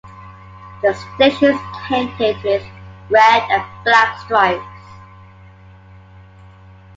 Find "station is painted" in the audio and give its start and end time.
0.95-2.35